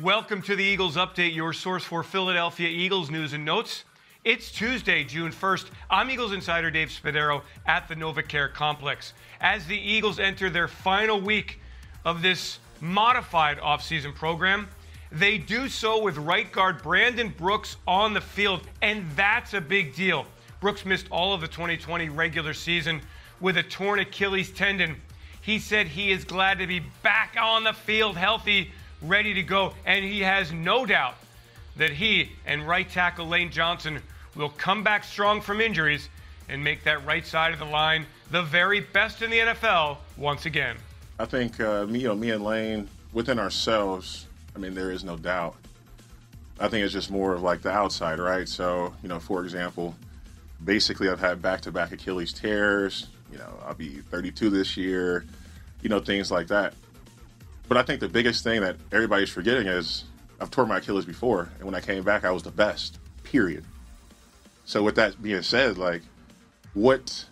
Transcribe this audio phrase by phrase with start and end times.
[0.00, 3.84] Welcome to the Eagles Update, your source for Philadelphia Eagles news and notes.
[4.24, 5.66] It's Tuesday, June 1st.
[5.90, 9.12] I'm Eagles insider Dave Spadaro at the NovaCare Complex.
[9.42, 11.60] As the Eagles enter their final week
[12.06, 14.66] of this modified offseason program,
[15.12, 19.94] they do so with right guard Brandon Brooks on the field, and that's a big
[19.94, 20.24] deal.
[20.60, 23.02] Brooks missed all of the 2020 regular season
[23.40, 24.96] with a torn Achilles tendon.
[25.42, 28.70] He said he is glad to be back on the field healthy
[29.02, 31.14] ready to go, and he has no doubt
[31.76, 34.00] that he and right tackle Lane Johnson
[34.34, 36.08] will come back strong from injuries
[36.48, 40.46] and make that right side of the line the very best in the NFL once
[40.46, 40.76] again.
[41.18, 44.26] I think uh, me, you know, me and Lane within ourselves.
[44.54, 45.56] I mean, there is no doubt.
[46.58, 48.48] I think it's just more of like the outside, right?
[48.48, 49.94] So, you know, for example,
[50.64, 53.08] basically I've had back-to-back Achilles tears.
[53.30, 55.24] You know, I'll be 32 this year.
[55.82, 56.74] You know, things like that.
[57.68, 60.04] But I think the biggest thing that everybody's forgetting is
[60.40, 62.98] I've torn my Achilles before, and when I came back, I was the best.
[63.22, 63.64] Period.
[64.64, 66.02] So with that being said, like,
[66.74, 67.26] what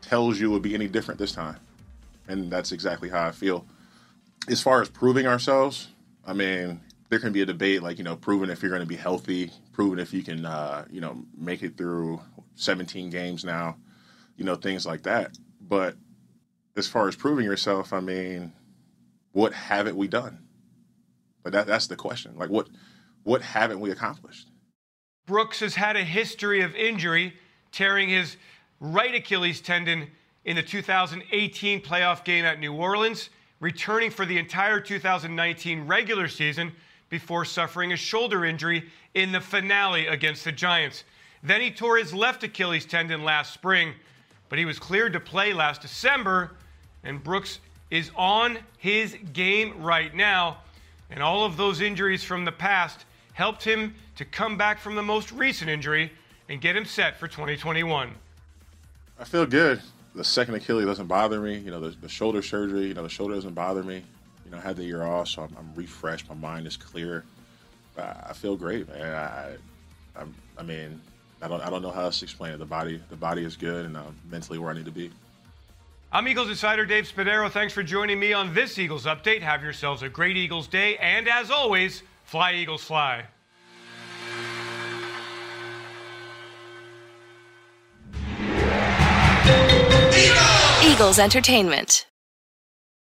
[0.00, 1.56] tells you would be any different this time?
[2.26, 3.66] And that's exactly how I feel.
[4.48, 5.88] As far as proving ourselves,
[6.26, 8.88] I mean, there can be a debate, like you know, proving if you're going to
[8.88, 12.20] be healthy, proving if you can, uh, you know, make it through
[12.56, 13.76] 17 games now,
[14.36, 15.36] you know, things like that.
[15.60, 15.96] But
[16.76, 18.52] as far as proving yourself, I mean,
[19.34, 20.38] what haven't we done?
[21.42, 22.36] But that, that's the question.
[22.38, 22.68] Like, what
[23.24, 24.48] what haven't we accomplished?
[25.26, 27.34] Brooks has had a history of injury,
[27.72, 28.36] tearing his
[28.80, 30.08] right Achilles tendon
[30.44, 36.72] in the 2018 playoff game at New Orleans, returning for the entire 2019 regular season
[37.08, 41.04] before suffering a shoulder injury in the finale against the Giants.
[41.42, 43.94] Then he tore his left Achilles tendon last spring,
[44.48, 46.52] but he was cleared to play last December,
[47.02, 47.58] and Brooks
[47.90, 50.58] is on his game right now.
[51.10, 53.04] And all of those injuries from the past
[53.34, 56.10] helped him to come back from the most recent injury
[56.48, 58.10] and get him set for 2021.
[59.18, 59.80] I feel good.
[60.14, 61.58] The second Achilles doesn't bother me.
[61.58, 64.02] You know, the, the shoulder surgery, you know, the shoulder doesn't bother me.
[64.44, 66.28] You know, I had the year off, so I'm, I'm refreshed.
[66.28, 67.24] My mind is clear.
[67.98, 69.14] I, I feel great, man.
[69.14, 69.56] I,
[70.16, 70.24] I,
[70.58, 71.00] I mean,
[71.42, 72.58] I don't, I don't know how else to explain it.
[72.58, 75.10] The body, the body is good, and I'm mentally where I need to be.
[76.14, 77.50] I'm Eagles insider Dave Spadaro.
[77.50, 79.42] Thanks for joining me on this Eagles update.
[79.42, 83.24] Have yourselves a great Eagles day, and as always, fly Eagles fly.
[90.84, 92.06] Eagles Entertainment.